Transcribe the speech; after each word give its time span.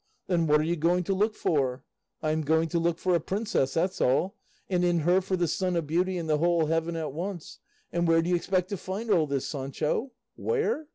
Then 0.25 0.47
what 0.47 0.59
are 0.59 0.63
you 0.63 0.75
going 0.77 1.03
to 1.03 1.13
look 1.13 1.35
for? 1.35 1.83
I 2.23 2.31
am 2.31 2.41
going 2.41 2.67
to 2.69 2.79
look 2.79 2.97
for 2.97 3.13
a 3.13 3.19
princess, 3.19 3.75
that's 3.75 4.01
all; 4.01 4.33
and 4.67 4.83
in 4.83 5.01
her 5.01 5.21
for 5.21 5.37
the 5.37 5.47
sun 5.47 5.75
of 5.75 5.85
beauty 5.85 6.17
and 6.17 6.27
the 6.27 6.39
whole 6.39 6.65
heaven 6.65 6.95
at 6.95 7.13
once. 7.13 7.59
And 7.93 8.07
where 8.07 8.23
do 8.23 8.29
you 8.31 8.35
expect 8.35 8.69
to 8.69 8.77
find 8.77 9.11
all 9.11 9.27
this, 9.27 9.45
Sancho? 9.47 10.09
Where? 10.35 10.87